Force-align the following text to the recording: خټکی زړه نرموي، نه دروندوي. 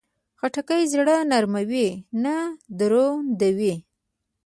خټکی 0.39 0.81
زړه 0.93 1.17
نرموي، 1.31 1.89
نه 2.23 2.35
دروندوي. 2.79 3.75